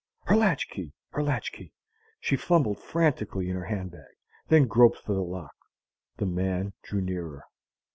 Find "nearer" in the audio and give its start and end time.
7.01-7.43